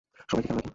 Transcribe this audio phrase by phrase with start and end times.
[0.29, 0.69] সবাই কি কানা নাকি।